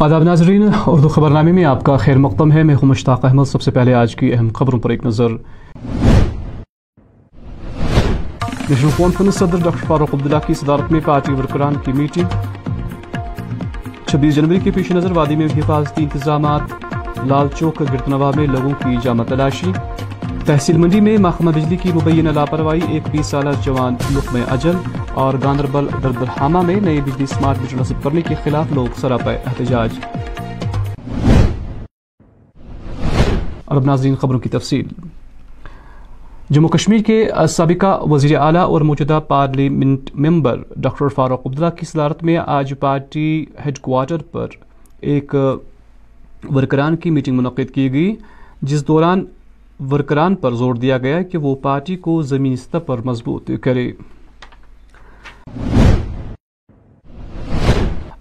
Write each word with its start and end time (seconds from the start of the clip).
آداب 0.00 0.22
ناظرین، 0.22 0.68
اردو 0.86 1.08
خبرنامے 1.08 1.52
میں 1.52 1.64
آپ 1.64 1.84
کا 1.84 1.96
خیر 1.96 2.18
مقدم 2.18 2.52
ہے۔ 2.52 2.62
میں 2.62 2.74
ہوں 2.74 2.86
مشتاق 2.86 3.24
احمد۔ 3.24 3.44
سب 3.44 3.62
سے 3.62 3.70
پہلے 3.70 3.94
آج 3.94 4.16
کی 4.16 4.34
اہم 4.34 4.48
خبروں 4.54 4.80
پر 4.80 4.90
ایک 4.90 5.06
نظر۔ 5.06 5.28
نیشنل 8.70 8.90
کانفرنس 8.96 9.34
صدر 9.34 9.56
ڈاکٹر 9.62 9.86
فاروق 9.86 10.14
عبداللہ 10.14 10.36
کی 10.46 10.54
صدارت 10.54 10.92
میں 10.92 11.00
پارٹی 11.04 11.32
ورکران 11.32 11.74
کی 11.84 11.92
میٹنگ 11.92 12.24
چھبیس 14.06 14.34
جنوری 14.34 14.60
کے 14.60 14.70
پیش 14.70 14.92
نظر 14.92 15.10
وادی 15.10 15.36
میں 15.36 15.46
حفاظتی 15.46 16.02
انتظامات۔ 16.02 16.60
لال 17.26 17.48
چوک 17.58 17.80
گرتنوا 17.80 18.30
میں 18.36 18.46
لوگوں 18.46 18.70
کی 18.70 18.96
جامع 19.02 19.24
تلاشی۔ 19.24 19.72
تحصیل 20.46 20.76
منڈی 20.76 21.00
میں 21.00 21.16
محکمہ 21.18 21.50
بجلی 21.50 21.76
کی 21.76 21.92
مبینہ 21.92 22.28
لاپرواہی، 22.28 22.80
ایک 22.88 23.02
بیس 23.10 23.26
سالہ 23.26 23.50
جوان 23.64 23.94
لقم 24.14 24.36
اجل 24.48 24.76
اور 25.14 25.34
گاندربل 25.44 25.86
دردرحامہ 26.02 26.60
میں 26.60 26.80
نئے 26.80 27.00
بجلی 27.00 27.24
اسمارٹ 27.24 27.58
میٹر 27.60 27.80
نصب 27.80 28.02
کرنے 28.02 28.20
کے 28.20 28.34
خلاف 28.44 28.72
لوگ 28.72 28.86
سراپ 29.00 29.28
احتجاج۔ 29.28 29.98
عرب 33.66 33.84
ناظرین، 33.84 34.14
خبروں 34.14 34.40
کی 34.40 34.48
تفصیل۔ 34.48 34.86
جموں 36.50 36.68
کشمیر 36.68 37.02
کے 37.06 37.24
سابقہ 37.48 37.98
وزیر 38.02 38.38
اعلیٰ 38.38 38.62
اور 38.62 38.80
موجودہ 38.80 39.20
parliament 39.28 40.10
member 40.14 40.62
doctor 40.76 41.08
Farooq 41.08 41.46
Abdullah 41.46 41.70
کی 41.70 41.86
صدارت 41.86 42.22
میں 42.24 42.36
آج 42.46 42.72
پارٹی 42.80 43.44
ہیڈ 43.66 43.78
کوارٹر 43.78 44.22
پر 44.32 44.46
ایک 45.00 45.34
ورکران 46.54 46.96
کی 46.96 47.10
میٹنگ 47.10 47.36
منعقد 47.36 47.70
کی 47.74 47.92
گئی، 47.92 48.14
جس 48.62 48.86
دوران 48.88 49.24
ورکران 49.80 50.34
پر 50.34 50.52
زور 50.52 50.74
دیا 50.74 50.98
گیا 50.98 51.22
کہ 51.22 51.38
وہ 51.38 51.54
پارٹی 51.54 51.96
کو 51.96 52.22
زمین 52.22 52.56
سطح 52.56 52.78
پر 52.78 52.98
مضبوط 53.04 53.50
کرے۔ 53.62 53.92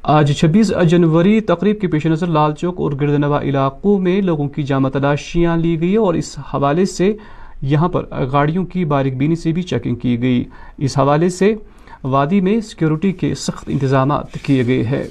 آج 0.04 0.32
چھبیس 0.38 0.74
جنوری 0.88 1.42
تقریب 1.42 1.82
کے 1.82 1.88
پیش 1.88 2.06
نظر 2.06 2.28
لال 2.28 2.54
چوک 2.54 2.80
اور 2.80 2.92
گرد 2.92 3.20
نوا 3.20 3.42
علاقوں 3.42 4.00
میں 4.00 4.22
لوگوں 4.22 4.48
کی 4.48 4.64
جامع 4.64 4.90
تلاشیاں 4.90 5.58
لی 5.58 5.82
گئی 5.82 5.96
اور 5.96 6.14
اس 6.14 6.40
حوالے 6.54 6.86
سے 6.86 7.14
یہاں 7.62 7.90
پر 7.90 8.06
گاڑیوں 8.32 8.66
کی 8.66 8.86
باریک 8.86 9.18
بینی 9.18 9.36
سے 9.36 9.52
بھی 9.52 9.62
چیکنگ 9.62 9.96
کی 9.96 10.22
گئی۔ 10.22 10.44
اس 10.78 10.98
حوالے 10.98 11.30
سے 11.30 11.56
وادی 12.04 12.42
میں 12.42 12.62
سیکیورٹی 12.62 13.12
کے 13.12 13.36
سخت 13.36 13.64
انتظامات 13.68 14.34
کیے 14.44 14.66
گئے 14.68 14.84
ہیں۔ 14.84 15.04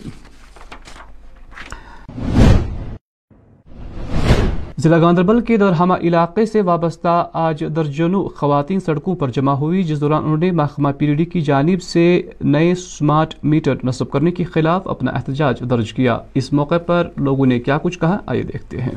ضلع 4.80 4.98
گاندربل 5.00 5.40
کے 5.40 5.56
درہمہ 5.56 5.94
علاقے 5.94 6.46
سے 6.46 6.60
وابستہ 6.60 7.28
آج 7.32 7.64
درجنوں 7.76 8.28
خواتین 8.28 8.80
سڑکوں 8.80 9.14
پر 9.16 9.28
جمع 9.28 9.52
ہوئی 9.52 9.82
جس 9.82 10.00
دوران 10.00 10.22
انہوں 10.22 10.36
نے 10.36 10.50
محکمہ 10.50 10.88
پی 10.98 11.14
ڈی 11.14 11.24
کی 11.24 11.40
جانب 11.40 11.82
سے 11.82 12.22
نئے 12.40 12.74
سمارٹ 12.74 13.34
میٹر 13.42 13.74
نصب 13.84 14.10
کرنے 14.10 14.30
کے 14.30 14.44
خلاف 14.44 14.88
اپنا 14.88 15.10
احتجاج 15.10 15.62
درج 15.70 15.92
کیا۔ 15.92 16.18
اس 16.34 16.52
موقع 16.52 16.78
پر 16.86 17.08
لوگوں 17.16 17.46
نے 17.46 17.58
کیا 17.58 17.78
کچھ 17.78 17.98
کہا؟ 17.98 18.16
آئیے 18.26 18.42
دیکھتے 18.42 18.80
ہیں۔ 18.80 18.94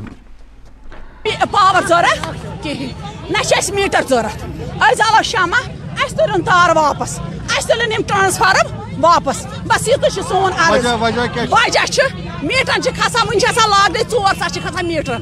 پاور 1.52 1.82
ضرورت 1.88 2.64
کہین 2.64 2.90
نہ 3.30 3.60
میٹر 3.74 4.02
ضرورت 4.10 4.46
از 4.82 5.02
آوا 5.02 5.22
شمع 5.22 5.60
اس 6.04 6.14
ترن 6.14 6.42
تار 6.42 6.76
واپس۔ 6.76 7.16
تلن 7.16 7.68
ترن 7.68 7.92
ام 7.92 8.02
ٹرانسفارم 8.08 8.80
واپس۔ 9.02 9.46
بس 9.68 9.88
یہ 9.88 9.96
تو 10.02 10.22
سون 10.22 10.52
عرض 10.58 10.86
وجہ 11.02 12.04
میٹرن 12.44 12.82
چھ۔ 12.82 12.90
کھسان 13.00 13.28
ون 13.28 13.40
چھ 13.40 13.46
آسان 13.50 13.70
لاگنے 13.70 14.00
ژور 14.12 14.34
ساس 14.40 14.54
چھ 14.54 14.84
میٹرن 14.84 15.22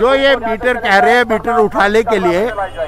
جو 0.00 0.14
یہ 0.14 0.36
میٹر 0.40 0.80
کہہ 0.82 1.00
رہے 1.04 1.16
ہیں 1.16 1.24
میٹر 1.28 1.58
اٹھانے 1.62 2.02
کے 2.10 2.18
لیے 2.18 2.44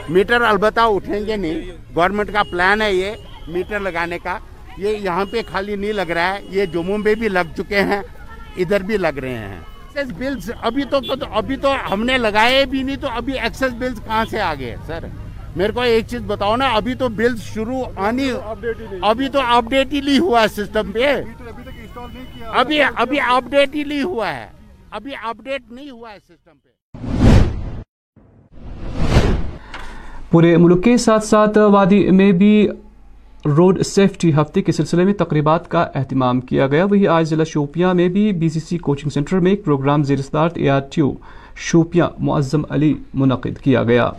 میٹر 0.09 0.43
البتہ 0.43 0.81
اٹھیں 0.81 1.27
گے 1.27 1.37
نہیں. 1.37 1.61
گورنمنٹ 1.97 2.33
کا 2.33 2.43
پلان 2.51 2.83
ہے 2.83 2.93
یہ 2.93 3.11
میٹر 3.49 3.81
لگانے 3.81 4.19
کا. 4.19 4.39
یہ 4.79 4.97
یہاں 4.97 5.25
پہ 5.31 5.41
خالی 5.51 5.75
نہیں 5.77 5.93
لگ 5.93 6.11
رہا 6.15 6.35
ہے 6.35 6.41
یہ 6.51 6.67
جموں 6.73 6.99
میں 6.99 7.15
بھی 7.15 7.29
لگ 7.29 7.57
چکے 7.57 7.81
ہیں 7.83 8.01
ادھر 8.57 8.83
بھی 8.83 8.97
لگ 8.97 9.19
رہے 9.23 9.39
ہیں. 9.39 9.59
ایکسس 9.95 10.13
بلز 10.19 10.51
ابھی 10.61 10.85
تو 10.91 10.99
ابھی 11.31 11.57
تو 11.63 11.73
ہم 11.93 12.05
نے 12.05 12.19
لگائے 12.19 12.65
بھی 12.71 12.83
نہیں 12.83 12.97
تو 13.01 13.09
ابھی 13.17 13.39
ایکسس 13.39 13.73
بلز 13.79 14.01
کہاں 14.05 14.25
سے 14.31 14.41
آگے 14.41 14.71
ہیں 14.71 14.77
سر 14.87 15.05
میرے 15.57 15.73
کو 15.73 15.81
ایک 15.81 16.07
چیز 16.09 16.21
بتاؤ 16.27 16.57
نا 16.57 16.69
ابھی 16.75 16.95
تو 16.95 17.09
بلز 17.19 17.43
شروع 17.45 17.83
آنی 18.07 18.31
ابھی 19.03 19.29
تو 19.29 19.41
اپڈیٹ 19.47 19.93
ہی 19.93 20.01
نہیں 20.01 20.19
ہوا 20.19 20.43
ہے 20.43 20.49
سسٹم 20.49 20.93
پہ 20.93 21.15
ابھی 22.61 22.83
ابھی 22.83 23.21
اپڈیٹ 23.21 23.75
ہی 23.75 23.85
نہیں 23.85 24.03
ہوا 24.03 24.33
ہے. 24.35 24.49
ابھی 24.91 25.13
اپڈیٹ 25.23 25.71
نہیں 25.71 25.91
ہوا 25.91 26.13
ہے 26.13 26.19
سسٹم 26.19 26.57
پہ۔ 26.63 26.69
پورے 30.31 30.57
ملک 30.57 30.85
کے 30.85 30.97
ساتھ 30.97 31.25
ساتھ 31.25 31.59
وادی 31.59 32.11
میں 32.11 32.33
بھی 32.33 32.69
روڈ 33.45 33.83
سیفٹی 33.83 34.33
ہفتے 34.35 34.63
کے 34.63 34.73
سلسلے 34.73 35.05
میں 35.05 35.15
تقریبات 35.15 35.71
کا 35.71 35.87
اہتمام 35.95 36.41
کیا 36.41 36.67
گیا۔ 36.67 36.85
وہی 36.85 37.07
آج 37.09 37.29
ضلع 37.29 37.45
شوپیاں 37.45 37.95
میں 37.95 38.09
بھی 38.09 38.33
B 38.33 38.49
C 38.49 38.61
C 38.61 38.79
coaching 38.79 39.11
centre 39.11 39.39
میں 39.39 39.51
ایک 39.51 39.65
پروگرام 39.65 40.03
زیر 40.03 40.23
صدارت 40.23 40.59
اے 40.59 40.69
آر 40.71 40.81
ٹیو 40.93 41.13
شوپیاں 41.57 42.09
معظم 42.19 42.63
علی 42.71 42.95
منعقد 43.15 43.59
کیا 43.59 43.83
گیا۔ 43.83 44.11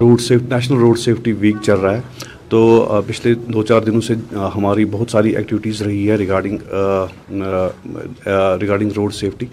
Road 0.00 0.20
national 0.30 0.78
road 0.78 0.98
safety 0.98 1.32
week 1.32 1.56
چل 1.62 1.76
رہا 1.76 1.96
ہے۔ 1.96 2.00
تو 2.54 3.00
پچھلے 3.06 3.34
دو 3.34 3.62
چار 3.62 3.82
دنوں 3.82 4.00
سے 4.00 4.14
ہماری 4.54 4.84
بہت 4.84 5.10
ساری 5.10 5.30
ایکٹیویٹیز 5.36 5.82
رہی 5.82 6.10
ہے 6.10 6.16
ریگارڈنگ 6.16 6.58
ریگارڈنگ 8.60 8.90
روڈ 8.96 9.14
سیفٹی 9.14 9.46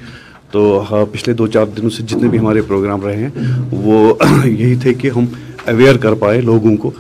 تو 0.52 0.84
پچھلے 1.12 1.34
دو 1.36 1.48
چار 1.48 1.66
دنوں 1.66 1.90
سے 1.90 2.04
جتنے 2.04 2.28
بھی 2.28 2.40
ہمارے 2.40 2.62
پروگرام 2.62 3.02
رہے 3.02 3.16
ہیں، 3.16 3.30
وہ 3.72 4.14
یہی 4.46 4.76
تھے 4.76 4.94
کہ 4.94 5.10
ہم 5.10 5.26
اویئر 5.68 5.98
کر 5.98 6.14
پائے 6.14 6.42
لوگوں 6.42 6.76
کو 6.78 6.92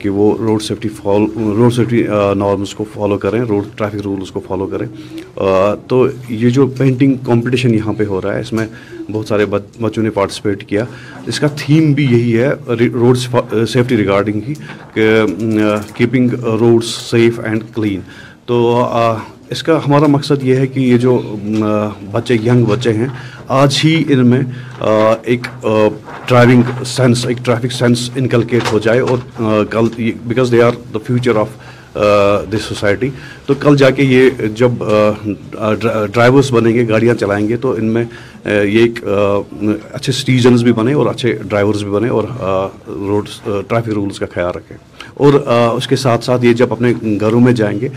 کہ 0.00 0.08
وہ 0.08 0.36
road 0.38 0.62
safety 0.62 0.88
follow 0.96 1.54
road 1.56 1.72
safety 1.74 2.02
norms 2.36 2.74
کو 2.74 2.84
فالو 2.92 3.18
کریں 3.18 3.40
روڈ 3.40 3.64
ٹریفک 3.76 4.00
رولز 4.04 4.30
کو 4.30 4.40
فالو 4.46 4.66
کریں۔ 4.66 4.86
تو 5.88 6.06
یہ 6.28 6.48
جو 6.50 6.66
پینٹنگ 6.78 7.14
کمپٹیشن 7.24 7.74
یہاں 7.74 7.92
پہ 7.98 8.04
ہو 8.08 8.20
رہا 8.22 8.34
ہے، 8.34 8.40
اس 8.40 8.52
میں 8.52 8.66
بہت 9.10 9.28
سارے 9.28 9.44
بچوں 9.46 10.02
نے 10.02 10.10
پارٹیسپیٹ 10.10 10.64
کیا۔ 10.68 10.84
اس 11.26 11.40
کا 11.40 11.46
تھیم 11.56 11.92
بھی 11.92 12.04
یہی 12.10 12.36
ہے 12.38 12.50
روڈ 12.94 13.18
سیفٹی 13.18 13.96
ریگارڈنگ 13.96 14.40
کی 14.40 14.54
keeping 15.96 16.34
road 16.60 16.84
safe 16.84 17.40
and 17.44 17.62
clean 17.74 18.00
تو 18.46 18.82
اس 19.50 19.62
کا 19.62 19.78
ہمارا 19.86 20.06
مقصد 20.06 20.42
یہ 20.44 20.56
ہے 20.56 20.66
کہ 20.66 20.80
یہ 20.80 20.96
جو 20.98 21.20
بچے 22.12 22.34
ینگ 22.44 22.64
بچے 22.64 22.92
ہیں 22.92 23.06
آج 23.48 23.80
ہی 23.84 24.02
ان 24.08 24.26
میں 24.26 24.40
ایک 25.22 25.46
ڈرائیونگ 26.28 26.82
سینس 26.86 27.26
ایک 27.26 27.44
ٹریفک 27.44 27.72
سینس 27.72 28.10
انکلکیٹ 28.16 28.72
ہو 28.72 28.78
جائے 28.78 29.00
اور 29.00 29.64
کل 29.70 29.88
because 30.26 30.52
they 30.52 30.62
are 30.62 30.72
the 30.94 30.98
future 31.06 31.36
of 31.36 31.48
this 32.52 32.62
society 32.68 33.08
تو 33.46 33.54
کل 33.60 33.76
جا 33.76 33.90
کے 33.96 34.02
یہ 34.02 34.46
جب 34.56 34.72
ڈرائیورس 35.52 36.50
بنیں 36.52 36.72
گے، 36.74 36.88
گاڑیاں 36.88 37.14
چلائیں 37.20 37.48
گے، 37.48 37.56
تو 37.56 37.72
ان 37.78 37.84
میں 37.94 38.04
یہ 38.44 38.80
ایک 38.80 39.04
اچھے 39.04 40.12
سٹیزنز 40.12 40.62
بھی 40.62 40.72
بنے 40.72 40.92
اور 40.92 41.06
اچھے 41.06 41.32
ڈرائیورز 41.48 41.82
بھی 41.82 41.92
بنے 41.92 42.08
اور 42.08 42.24
روڈ 42.86 43.28
ٹریفک 43.44 43.88
رولز 43.88 44.18
کا 44.18 44.26
خیال 44.34 44.50
رکھیں۔ 44.56 44.76
اور 45.14 45.32
اس 45.76 45.86
کے 45.86 45.96
ساتھ 45.96 46.24
ساتھ 46.24 46.44
یہ 46.44 46.52
جب 46.52 46.72
اپنے 46.72 46.92
گھروں 47.20 47.40
میں 47.40 47.52
جائیں 47.52 47.80
گے 47.80 47.88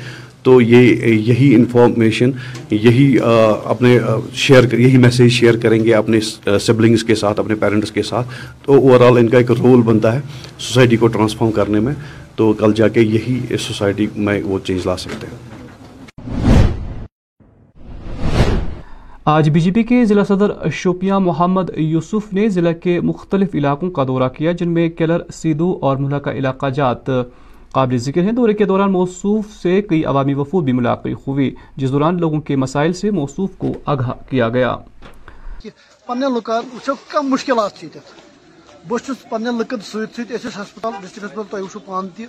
تو 0.47 0.61
یہ، 0.61 1.05
یہی 1.05 1.55
انفارمیشن 1.55 2.31
یہی 2.71 3.17
اپنے 3.65 3.99
شیئر 4.33 4.79
یہی 4.79 4.97
میسیج 4.97 5.31
شیئر 5.31 5.57
کریں 5.57 5.83
گے 5.83 5.93
اپنے 5.93 6.19
سبلنگس 6.59 7.03
کے 7.03 7.15
ساتھ، 7.15 7.39
اپنے 7.39 7.55
پیرنٹس 7.55 7.91
کے 7.91 8.03
ساتھ۔ 8.03 8.27
تو 8.65 8.73
اوور 8.73 9.01
آل 9.01 9.17
ان 9.17 9.29
کا 9.29 9.37
ایک 9.37 9.51
رول 9.51 9.81
بنتا 9.81 10.15
ہے 10.15 10.19
سوسائٹی 10.59 10.97
کو 10.97 11.07
ٹرانسفارم 11.07 11.51
کرنے 11.51 11.79
میں۔ 11.79 11.93
تو 12.35 12.53
کل 12.53 12.73
جا 12.73 12.87
کے 12.87 13.01
یہی 13.01 13.39
اس 13.49 13.61
سوسائٹی 13.61 14.07
میں 14.15 14.41
وہ 14.43 14.59
چینج 14.63 14.81
لا 14.85 14.97
سکتے 14.97 15.27
ہیں۔ 15.27 15.47
آج 19.25 19.49
بی 19.49 19.59
جے 19.59 19.63
جی 19.63 19.71
پی 19.71 19.83
کے 19.83 20.05
ضلع 20.05 20.23
صدر 20.23 20.51
شوپیاں 20.73 21.19
محمد 21.19 21.69
یوسف 21.77 22.33
نے 22.33 22.49
ضلع 22.49 22.71
کے 22.71 23.01
مختلف 23.01 23.49
علاقوں 23.53 23.89
کا 23.89 24.03
دورہ 24.03 24.29
کیا، 24.37 24.51
جن 24.51 24.69
میں 24.69 24.89
کیلر 24.89 25.19
سیدھو 25.33 25.77
اور 25.81 25.97
ملحقہ 25.97 26.29
علاقہ 26.29 26.69
جات۔ 26.69 27.09
قابل 27.77 27.97
ذکر 28.03 28.23
ہیں۔ 28.23 28.31
دورے 28.31 28.53
کے 28.53 28.65
دوران 28.65 28.91
موصوف 28.91 29.51
سے 29.61 29.81
کئی 29.89 30.03
عوامی 30.05 30.33
وفود 30.33 30.63
بھی 30.63 30.73
ملاقی 30.73 31.13
ہوئی، 31.25 31.53
جس 31.77 31.91
دوران 31.91 32.19
لوگوں 32.19 32.39
کے 32.47 32.55
مسائل 32.55 32.93
سے 32.99 33.11
موصوف 33.11 33.57
کو 33.57 33.71
آگاہ 33.85 34.11
کیا 34.29 34.47
گیا۔ 34.49 34.75
پنہ 36.07 36.25
لکان 36.35 36.63
وچو 36.73 36.91
اچھا 36.91 37.11
کم 37.11 37.29
مشکلات 37.29 37.75
چھت 37.79 37.97
بہت 38.87 39.29
پن 39.29 39.43
لکن 39.57 39.79
سیت 39.91 40.15
سیت 40.15 40.31
اس 40.31 40.45
ہسپتال 40.57 40.93
ڈسٹرک 41.01 41.23
ہسپتال 41.23 41.45
تہ 41.51 41.63
وچو 41.63 41.79
پان 41.85 42.07
تہ 42.15 42.23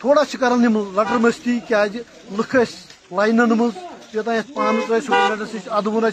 تھوڑا 0.00 0.22
کران 0.40 0.62
لٹر 0.96 1.18
مستی 1.24 1.58
کی 1.68 1.74
جی؟ 1.92 1.98
لکھ 2.38 2.56
اس 2.56 2.74
لاینن 3.12 3.52
مز 3.58 3.74
یوتان 4.14 4.36
اس 4.36 4.54
پان 4.54 4.80
سپرنٹس 4.88 5.54
نش 5.54 5.68
ادوون 5.70 6.04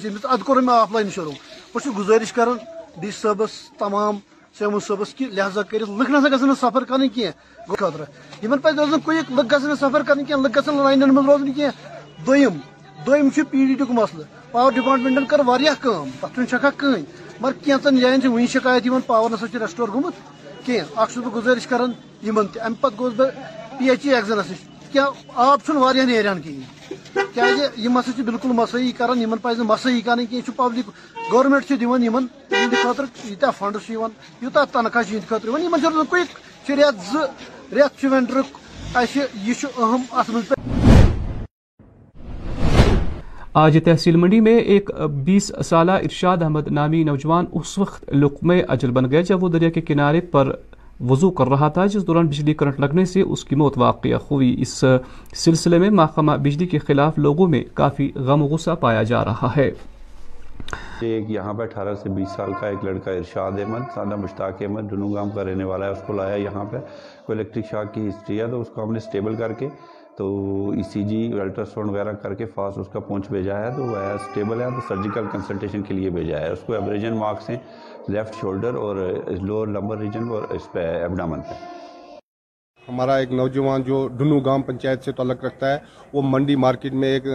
کور 0.46 0.62
میں 0.62 0.74
آف 0.74 0.92
لائن 0.92 1.10
شروع 1.16 1.32
بہت 1.76 1.88
گزارش 1.98 2.34
کران 2.34 2.58
ڈی 3.02 3.12
صبس 3.22 3.54
تمام 3.80 4.18
سیمو 4.58 4.80
صٲبس 4.80 5.14
کہ 5.16 5.26
لہذا 5.32 5.62
کٔرِتھ 5.70 5.90
لُکھ 6.00 6.12
نسا 6.12 6.28
گژھن 6.36 6.48
نہٕ 6.48 6.60
سفر 6.60 6.84
کرٕنۍ 6.84 7.10
کینٛہہ 7.16 7.76
خٲطرٕ 7.76 8.06
یِمن 8.44 8.60
پزِ 8.64 8.80
روزُن 8.80 9.00
کُیِک 9.06 9.32
لُکھ 9.32 9.54
گژھن 9.54 9.68
نہٕ 9.70 9.80
سفر 9.80 10.04
کرٕنۍ 10.04 10.26
کینٛہہ 10.28 10.44
لُکھ 10.44 10.58
گژھن 10.58 10.84
لاینن 10.84 11.14
منٛز 11.14 11.30
روزٕنۍ 11.30 11.56
کینٛہہ 11.56 12.26
دوٚیِم 12.26 12.58
دوٚیِم 13.06 13.30
چھُ 13.36 13.42
پی 13.50 13.66
ڈی 13.66 13.76
ٹی 13.76 13.84
یُک 13.84 13.92
مسلہٕ 14.00 14.52
پاور 14.52 14.72
ڈپارٹمنٹن 14.72 15.26
کٔر 15.26 15.40
واریاہ 15.46 15.82
کٲم 15.82 16.10
تتھ 16.22 16.34
چھُنہٕ 16.34 16.72
کٕہٕنۍ 16.78 17.04
مگر 17.40 17.54
کینٛژن 17.64 18.00
جاین 18.00 18.22
چھِ 18.22 18.48
شکایت 18.54 18.86
یِوان 18.86 19.02
پاور 19.08 19.30
نسا 19.32 19.48
چھُ 19.48 19.62
ریسٹور 19.62 19.88
گوٚمُت 19.94 20.14
کینٛہہ 20.66 21.02
اکھ 21.02 21.12
چھُس 21.14 21.24
بہٕ 21.24 21.34
گُزٲرِش 21.36 21.68
کران 21.68 21.92
یِمن 22.24 22.48
تہِ 22.48 22.62
امہِ 22.62 22.82
پتہٕ 22.82 23.16
بہٕ 23.18 23.78
پی 23.78 23.90
ایچ 23.90 24.06
ای 24.06 24.16
ایگزنس 24.16 24.50
نِش 24.52 24.62
کیا 24.92 25.06
آب 25.36 25.60
چھُنہٕ 25.66 25.82
واریاہ 25.82 26.06
نیران 26.06 26.42
کِہیٖنۍ 26.42 27.26
کیازِ 27.34 27.80
یِم 27.84 27.98
ہسا 27.98 28.22
بالکل 28.26 28.52
مسٲیی 28.56 28.92
کران 28.98 29.22
یِمن 29.22 29.38
پزِ 29.42 29.58
نہٕ 29.58 29.68
مسٲیی 29.68 30.02
کرٕنۍ 30.02 30.42
پبلک 30.56 30.90
گورمنٹ 31.32 31.68
چھُ 31.68 31.80
دِوان 31.82 32.04
یِمن 32.04 32.26
یِہنٛدِ 32.52 32.76
خٲطرٕ 32.84 33.08
ییٖتیاہ 33.26 33.52
فنڈٕس 33.60 33.86
تنخواہ 34.72 35.04
چھُ 35.04 35.14
یِہنٛدِ 35.14 35.28
خٲطرٕ 35.30 35.48
یِوان 35.48 35.64
یِمن 35.64 35.80
چھُ 35.82 35.88
روزان 35.88 36.06
کُیک 36.10 36.28
اہم 39.78 40.02
اتھ 40.12 40.32
منٛز 40.32 40.54
آج 43.54 43.78
تحصیل 43.86 44.16
منڈی 44.16 44.40
میں 44.40 44.58
ایک 44.58 44.90
بیس 45.26 45.52
سالہ 45.66 45.92
ارشاد 45.92 46.42
احمد 46.42 46.68
نامی 46.68 47.04
نوجوان 47.04 47.46
اس 47.52 47.78
وقت 47.78 48.14
لقمے 48.14 48.62
اجل 48.68 48.92
بن 48.92 49.12
گیا 49.12 49.22
جب 49.22 49.44
وہ 49.44 49.50
دریا 49.50 49.70
کے 49.70 49.82
کنارے 49.82 50.22
پر 50.22 50.52
وضو 51.00 51.30
کر 51.32 51.48
رہا 51.48 51.68
تھا، 51.68 51.86
جس 51.86 52.08
دوران 52.08 52.28
بجلی 52.28 52.54
کرنٹ 52.54 52.80
لگنے 52.80 53.06
سے 53.06 53.22
اس 53.22 53.44
کی 53.46 53.56
موت 53.56 53.78
واقع 53.78 54.14
ہوئی۔ 54.32 54.56
اس 54.58 54.84
سلسلے 55.36 55.78
میں 55.80 55.90
محکمہ 55.90 56.32
بجلی 56.32 56.68
کے 56.68 56.80
خلاف 56.80 57.18
لوگوں 57.18 57.48
میں 57.48 57.64
کافی 57.74 58.12
غم 58.16 58.42
و 58.42 58.46
غصہ 58.46 58.72
پایا 58.80 59.04
جا 59.04 59.24
رہا 59.26 59.50
ہے۔ 59.58 59.72
ایک 61.02 61.30
یہاں 61.30 61.54
پہ 61.54 61.64
اٹھارہ 61.64 61.94
سے 61.96 62.10
بیس 62.10 62.32
سال 62.36 62.52
کا 62.60 62.68
ایک 62.68 62.84
لڑکا 62.86 63.12
ارشاد 63.12 63.60
احمد، 63.60 63.94
سادہ 63.94 64.16
مشتاق 64.16 64.62
احمد 64.62 64.90
دونوں 64.92 65.14
گام 65.14 65.30
کا 65.30 65.44
رہنے 65.44 65.64
والا 65.64 65.86
ہے، 65.86 65.92
اس 65.92 66.02
کو 66.08 66.14
لایا 66.14 66.36
یہاں 66.36 66.66
پہ۔ 66.72 66.78
کوئی 67.26 67.40
الیکٹرک 67.40 67.66
شاک 67.72 67.94
کی 67.94 68.08
ہسٹری 68.10 68.40
ہے 68.40 68.48
تو 68.48 68.62
اس 68.62 68.68
کو 68.68 68.84
ہم 68.84 68.94
نے 68.94 69.00
سٹیبل 69.00 69.36
کر 69.36 69.54
کے 69.54 69.68
تو 70.20 70.26
ای 70.76 70.84
سی 70.84 71.04
جی 71.04 71.20
الٹرا 71.42 71.66
ساؤنڈ 71.66 71.90
وغیرہ 71.90 72.14
کر 72.22 72.34
کے 72.36 72.46
فاسٹ 72.46 72.78
اس 72.78 72.88
کا 72.94 73.00
پہنچ 73.00 73.30
بھیجا 73.32 73.60
ہے، 73.60 73.70
تو 73.76 73.84
وہ 73.84 73.98
سٹیبل 74.24 74.62
ہے، 74.62 74.66
تو 74.76 74.82
سرجیکل 74.88 75.26
کنسلٹیشن 75.32 75.82
کے 75.82 75.94
لیے 75.94 76.10
بھیجا 76.10 76.40
ہے۔ 76.40 76.52
اس 76.52 76.64
کو 76.66 76.74
ایبریجن 76.74 77.18
مارکس 77.18 77.50
ہیں 77.50 77.58
لیفٹ 78.08 78.36
شولڈر 78.42 78.76
اور 78.76 78.96
لوور 79.42 79.68
لمبر 79.68 79.98
ریجن 79.98 80.30
اور 80.30 80.44
اس 80.56 80.72
پہ 80.72 80.86
ایبڈامن 81.02 81.42
پہ۔ 81.42 81.54
ہمارا 82.82 83.16
ایک 83.16 83.32
نوجوان 83.32 83.84
جو 83.84 84.08
ڈنو 84.18 84.40
گام 84.40 84.62
پنچایت 84.62 85.04
سے 85.04 85.12
تعلق 85.12 85.44
رکھتا 85.46 85.74
ہے، 85.74 85.78
وہ 86.14 86.22
منڈی 86.26 86.56
مارکیٹ 86.56 86.94
میں 86.94 87.10
ایک 87.14 87.28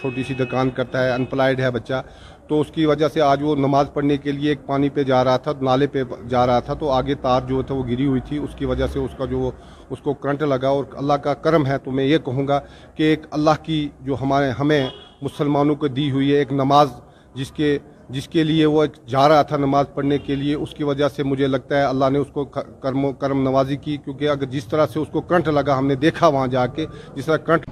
چھوٹی 0.00 0.22
سی 0.22 0.34
دکان 0.34 0.70
کرتا 0.70 1.04
ہے 1.04 1.12
انپلائڈ 1.12 1.60
ہے 1.60 1.70
بچہ۔ 1.70 2.02
تو 2.50 2.60
اس 2.60 2.70
کی 2.74 2.84
وجہ 2.86 3.08
سے 3.08 3.20
آج 3.20 3.42
وہ 3.42 3.54
نماز 3.56 3.90
پڑھنے 3.94 4.16
کے 4.16 4.32
لیے 4.32 4.48
ایک 4.48 4.64
پانی 4.66 4.88
پہ 4.94 5.02
جا 5.02 5.22
رہا 5.24 5.36
تھا، 5.36 5.52
نالے 5.62 5.86
پہ 5.86 6.02
جا 6.28 6.46
رہا 6.46 6.60
تھا، 6.60 6.74
تو 6.74 6.88
آگے 6.90 7.14
تار 7.22 7.42
جو 7.48 7.60
تھا 7.62 7.74
وہ 7.74 7.84
گری 7.88 8.06
ہوئی 8.06 8.20
تھی۔ 8.28 8.38
اس 8.38 8.54
کی 8.58 8.64
وجہ 8.66 8.86
سے 8.92 8.98
اس 8.98 9.14
کا 9.18 9.24
جو 9.24 9.50
اس 9.90 9.98
کو 10.04 10.14
کرنٹ 10.14 10.42
لگا 10.42 10.68
اور 10.68 10.84
اللہ 10.92 11.20
کا 11.24 11.34
کرم 11.44 11.66
ہے، 11.66 11.76
تو 11.84 11.90
میں 11.90 12.04
یہ 12.04 12.18
کہوں 12.24 12.46
گا 12.48 12.58
کہ 12.96 13.02
ایک 13.02 13.26
اللہ 13.30 13.62
کی 13.62 13.78
جو 14.00 14.16
ہمارے 14.22 14.50
ہمیں 14.58 14.86
مسلمانوں 15.22 15.74
کو 15.74 15.88
دی 15.88 16.10
ہوئی 16.10 16.32
ہے 16.32 16.38
ایک 16.38 16.52
نماز، 16.52 16.88
جس 17.34 17.50
کے 17.52 17.78
جس 18.10 18.26
کے 18.28 18.42
لیے 18.44 18.66
وہ 18.66 18.84
جا 19.06 19.28
رہا 19.28 19.42
تھا 19.48 19.56
نماز 19.56 19.86
پڑھنے 19.94 20.18
کے 20.18 20.34
لیے، 20.34 20.54
اس 20.54 20.70
کی 20.74 20.84
وجہ 20.84 21.08
سے 21.16 21.22
مجھے 21.22 21.46
لگتا 21.46 21.78
ہے 21.78 21.84
اللہ 21.84 22.10
نے 22.12 22.18
اس 22.18 22.30
کو 22.32 22.44
کرم 22.44 23.04
و 23.04 23.12
کرم 23.12 23.42
نوازی 23.42 23.76
کی۔ 23.76 23.96
کیونکہ 24.04 24.28
اگر 24.28 24.46
جس 24.46 24.64
طرح 24.66 24.86
سے 24.92 24.98
اس 24.98 25.08
کو 25.12 25.20
کرنٹ 25.20 25.48
لگا، 25.48 25.78
ہم 25.78 25.86
نے 25.86 25.94
دیکھا 25.94 26.28
وہاں 26.28 26.46
جا 26.46 26.66
کے، 26.66 26.86
جس 27.14 27.26
طرح 27.26 27.36
کرنٹ 27.36 27.66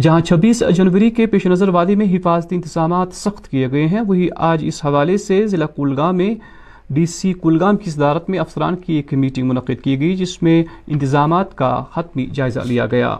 جہاں 0.00 0.20
چھبیس 0.20 0.62
جنوری 0.74 1.10
کے 1.10 1.26
پیش 1.26 1.46
نظر 1.46 1.68
وادی 1.68 1.94
میں 1.94 2.06
حفاظتی 2.12 2.56
انتظامات 2.56 3.08
سخت 3.12 3.48
کیے 3.48 3.70
گئے 3.70 3.86
ہیں، 3.86 4.00
وہی 4.00 4.28
آج 4.36 4.64
اس 4.66 4.84
حوالے 4.84 5.16
سے 5.16 5.46
ضلع 5.46 5.66
کولگام 5.66 6.16
میں 6.16 6.34
ڈی 6.90 7.06
سی 7.06 7.32
کولگام 7.32 7.76
کی 7.76 7.90
صدارت 7.90 8.30
میں 8.30 8.38
افسران 8.38 8.76
کی 8.76 8.94
ایک 8.94 9.14
میٹنگ 9.14 9.48
منعقد 9.48 9.82
کی 9.84 10.00
گئی، 10.00 10.16
جس 10.16 10.42
میں 10.42 10.64
انتظامات 10.86 11.56
کا 11.56 11.84
حتمی 11.94 12.26
جائزہ 12.26 12.60
لیا 12.60 12.86
گیا۔ 12.86 13.16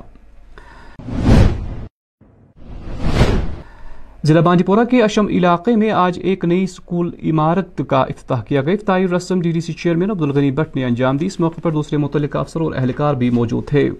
ضلع 4.24 4.40
بانڈی 4.40 4.64
پورہ 4.64 4.84
کے 4.84 5.02
اشم 5.02 5.26
علاقے 5.26 5.76
میں 5.76 5.90
آج 5.90 6.18
ایک 6.22 6.44
نئی 6.44 6.66
سکول 6.66 7.10
عمارت 7.24 7.82
کا 7.88 8.00
افتتاح 8.00 8.42
کیا 8.42 8.62
گیا۔ 8.62 8.72
افتتاحی 8.72 9.08
رسم 9.08 9.40
D 9.40 9.50
D 9.50 9.60
C 9.60 9.72
chairman 9.72 10.10
Abdul Ghani 10.10 10.50
Bhat 10.50 10.76
نے 10.76 10.84
انجام 10.84 11.16
دی۔ 11.16 11.26
اس 11.26 11.40
موقع 11.40 11.60
پر 11.60 11.70
دوسرے 11.70 11.96
متعلقہ 11.96 12.38
افسر 12.38 12.60
اور 12.60 12.72
اہلکار 12.76 13.14
بھی 13.14 13.30
موجود 13.30 13.66
تھے۔ 13.66 13.90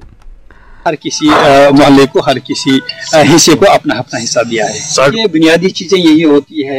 ہر 0.87 0.95
کسی 0.95 1.27
محلے 1.79 2.05
کو 2.13 2.21
ہر 2.27 2.39
کسی 2.39 2.79
حصے 3.35 3.55
کو 3.55 3.71
اپنا 3.71 3.95
اپنا 3.95 4.23
حصہ 4.25 4.41
دیا 4.51 4.65
ہے۔ 4.65 4.79
یہ 5.15 5.27
بنیادی 5.33 5.71
چیزیں 5.71 5.99
یہی 5.99 6.25
ہوتی 6.25 6.67
ہے 6.69 6.79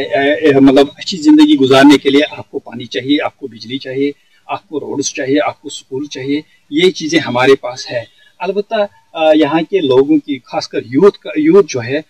مطلب 0.60 0.86
اچھی 0.96 1.18
زندگی 1.18 1.56
گزارنے 1.56 1.98
کے 1.98 2.10
لیے 2.10 2.22
آپ 2.38 2.50
کو 2.50 2.58
پانی 2.58 2.84
چاہیے 2.84 3.22
آپ 3.24 3.36
کو 3.38 3.46
بجلی 3.46 3.78
چاہیے 3.78 4.10
آپ 4.48 4.68
کو 4.68 4.80
روڈز 4.80 5.12
چاہیے 5.14 5.38
آپ 5.46 5.60
کو 5.62 5.68
سکول 5.68 6.06
چاہیے 6.06 6.40
یہ 6.70 6.90
چیزیں 6.90 7.18
ہمارے 7.18 7.54
پاس 7.54 7.90
ہے 7.90 8.02
البتہ 8.38 8.86
یہاں 9.34 9.60
کے 9.70 9.78
لوگوں 9.80 10.18
کی 10.18 10.38
خاص 10.44 10.68
کر 10.68 10.78
یوتھ 10.86 11.18
کا 11.18 11.30
یوتھ 11.36 11.66
جو 11.68 11.82
ہے 11.82 12.00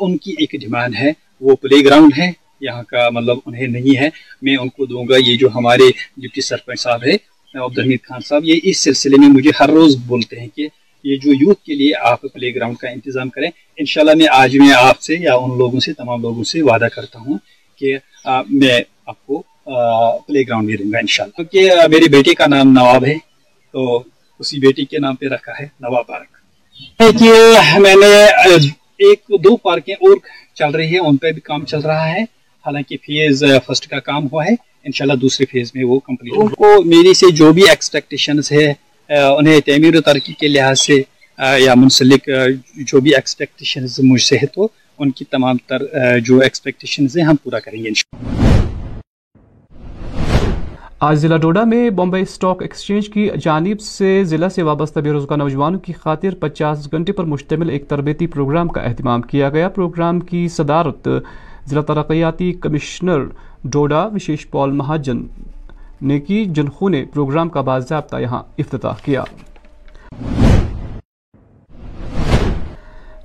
ان 0.00 0.16
کی 0.16 0.34
ایک 0.38 0.54
ڈیمانڈ 0.60 0.94
ہے 0.96 1.10
وہ 1.40 1.56
پلے 1.56 1.84
گراؤنڈ 1.84 2.12
ہے۔ 2.18 2.30
یہاں 2.60 2.82
کا 2.82 3.08
مطلب 3.10 3.38
انہیں 3.46 3.66
نہیں 3.66 3.98
ہے۔ 3.98 4.08
میں 4.42 4.56
ان 4.56 4.68
کو 4.68 4.86
دوں 4.86 5.04
گا 5.08 5.16
یہ 5.26 5.36
جو 5.36 5.48
ہمارے 5.54 5.90
ڈپٹی 6.16 6.40
سرپنچ 6.40 6.80
صاحب 6.80 7.04
ہے 7.06 7.16
عبدالحمید 7.54 8.02
خان 8.02 8.20
صاحب 8.20 8.44
یہ 8.44 8.60
اس 8.62 8.78
سلسلے 8.80 9.16
میں 9.18 9.28
مجھے 9.28 9.50
ہر 9.60 9.70
روز 9.70 9.96
بولتے 10.06 10.40
ہیں 10.40 10.48
کہ 10.54 10.68
یہ 11.04 11.16
جو 11.22 11.32
یوتھ 11.32 11.62
کے 11.64 11.74
لیے 11.74 11.92
آپ 12.10 12.20
پلے 12.34 12.54
گراؤنڈ 12.54 12.76
کا 12.78 12.88
انتظام 12.88 13.28
کریں، 13.30 13.48
انشاءاللہ 13.78 14.14
میں 14.18 14.26
آج 14.32 14.56
میں 14.58 14.72
آپ 14.76 15.00
سے 15.02 15.14
یا 15.20 15.34
ان 15.34 15.56
لوگوں 15.58 15.80
سے، 15.80 15.92
تمام 15.92 16.22
لوگوں 16.22 16.44
سے 16.52 16.62
وعدہ 16.62 16.88
کرتا 16.94 17.18
ہوں 17.20 17.38
کہ 17.80 17.96
میں 18.50 18.78
آپ 19.06 19.26
کو 19.26 19.42
پلے 20.26 20.42
گراؤنڈ 20.42 20.66
بھی 20.66 20.76
دوں 20.76 20.92
گا 20.92 20.98
انشاءاللہ۔ 20.98 21.36
کیونکہ 21.36 21.86
میرے 21.90 22.08
بیٹے 22.10 22.34
کا 22.34 22.46
نام 22.46 22.72
نواب 22.72 23.04
ہے، 23.06 23.14
تو 23.74 24.02
اسی 24.40 24.58
بیٹی 24.60 24.84
کے 24.84 24.98
نام 24.98 25.14
پہ 25.16 25.26
رکھا 25.32 25.52
ہے 25.60 25.66
نواب 25.80 26.06
پارک 26.06 26.32
کہ 27.18 27.78
میں 27.80 27.94
نے 27.94 28.14
ایک 29.06 29.20
دو 29.44 29.56
پارکیں 29.56 29.94
اور 29.94 30.16
چل 30.56 30.70
رہی 30.70 30.92
ہے 30.92 30.98
ان 30.98 31.16
پہ 31.16 31.32
بھی 31.32 31.40
کام 31.42 31.64
چل 31.66 31.80
رہا 31.80 32.08
ہے۔ 32.08 32.22
حالانکہ 32.64 32.96
فیز 33.06 33.42
فرسٹ 33.66 33.86
کا 33.88 33.98
کام 34.00 34.26
ہوا 34.26 34.44
ہے، 34.44 34.54
انشاءاللہ 34.84 35.16
دوسرے 35.20 35.46
فیز 35.50 35.70
میں 35.74 35.84
وہ 35.84 35.98
کمپلیٹ 36.00 36.34
ان 36.36 36.48
کو 36.54 36.82
میری 36.84 37.14
سے 37.14 37.30
جو 37.36 37.52
بھی 37.52 37.68
ایکسپیکٹیشنز 37.68 38.50
ہے 38.52 38.72
انہیں 39.10 39.60
تعمیر 39.60 39.96
و 39.96 40.00
ترقی 40.00 40.32
کے 40.32 40.48
لحاظ 40.48 40.80
سے 40.80 41.02
یا 41.58 41.74
منسلک 41.74 42.28
جو 42.86 43.00
بھی 43.00 43.14
ایکسپیکٹیشنز 43.14 44.00
مجھ 44.02 44.22
سے 44.22 44.36
ہے 44.36 44.46
تو 44.46 44.68
ان 44.98 45.10
کی 45.10 45.24
تمام 45.24 45.56
تر 45.66 46.18
جو 46.20 46.38
ایکسپیکٹیشنز 46.38 47.16
ہیں 47.16 47.24
ہم 47.24 47.36
پورا 47.42 47.58
کریں 47.58 47.82
گے 47.82 47.88
انشاءاللہ۔ 47.88 48.32
آج 51.00 51.18
ضلع 51.18 51.36
ڈوڈا 51.36 51.64
میں 51.64 51.90
بمبئی 51.90 52.22
اسٹاک 52.22 52.62
ایکسچینج 52.62 53.08
کی 53.08 53.28
جانب 53.42 53.80
سے 53.80 54.22
ضلع 54.24 54.48
سے 54.48 54.62
وابستہ 54.62 55.00
بے 55.00 55.10
روزگار 55.10 55.38
نوجوانوں 55.38 55.80
کی 55.80 55.92
خاطر 55.92 56.34
پچاس 56.34 56.92
گھنٹے 56.92 57.12
پر 57.12 57.24
مشتمل 57.24 57.70
ایک 57.70 57.88
تربیتی 57.88 58.26
پروگرام 58.26 58.68
کا 58.68 58.80
اہتمام 58.80 59.22
کیا 59.22 59.50
گیا۔ 59.50 59.68
پروگرام 59.68 60.20
کی 60.20 60.46
صدارت 60.48 61.08
ضلع 61.66 61.80
ترقیاتی 61.80 62.52
کمشنر 62.52 63.24
ڈوڈا، 63.64 64.06
وشیش 64.06 64.46
پال 64.50 64.70
مہاجن 64.70 65.22
نے 66.04 66.20
کی 66.20 66.44
جنخوں 66.44 66.90
نے 66.90 67.04
پروگرام 67.14 67.48
کا 67.48 67.60
باضابطہ 67.60 68.16
یہاں 68.16 68.42
افتتاح 68.58 68.94
کیا۔ 69.04 69.24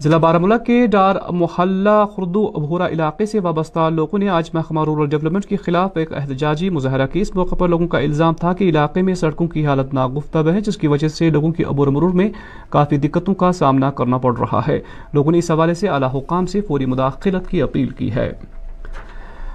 ضلع 0.02 0.18
بارہ 0.18 0.58
کے 0.58 0.88
ڈار 0.88 1.16
محلہ 1.30 2.06
خردو 2.16 2.52
ابھورا 2.56 2.88
علاقے 2.88 3.26
سے 3.26 3.40
وابستہ 3.40 3.90
لوگوں 3.90 4.20
نے 4.20 4.30
آج 4.30 4.50
محکمہ 4.54 4.84
رورل 4.84 5.10
ڈیولپمنٹ 5.10 5.46
کے 5.46 5.56
خلاف 5.56 5.92
ایک 5.96 6.14
احتجاجی 6.14 6.70
مظاہرہ 6.70 7.08
کی 7.08 7.22
اس 7.22 7.36
موقع 7.36 7.56
پر 7.56 7.68
لوگوں 7.68 7.88
کا 7.88 7.98
الزام 7.98 8.34
تھا 8.34 8.54
کہ 8.54 8.64
علاقے 8.70 9.02
میں 9.02 9.16
سڑکوں 9.16 9.48
کی 9.48 9.66
حالت 9.66 9.94
ناگفتہ 9.94 10.38
ہے، 10.38 10.62
جس 10.62 10.78
کی 10.78 10.88
وجہ 10.88 11.08
سے 11.08 11.30
لوگوں 11.30 11.52
کی 11.52 11.64
عبور 11.64 11.88
مرور 11.88 12.10
میں 12.10 12.30
کافی 12.70 12.98
دقتوں 12.98 13.34
کا 13.34 13.52
سامنا 13.52 13.92
کرنا 13.92 14.18
پڑ 14.18 14.38
رہا 14.38 14.62
ہے۔ 14.68 14.80
لوگوں 15.14 15.32
نے 15.32 15.38
اس 15.38 15.52
حوالے 15.52 15.74
سے 15.74 15.88
اعلیٰ 15.88 16.10
حکام 16.14 16.46
سے 16.46 16.62
فوری 16.62 16.86
مداخلت 16.86 17.50
کی 17.50 17.62
اپیل 17.62 17.90
کی 17.90 18.12
ہے۔ 18.12 18.32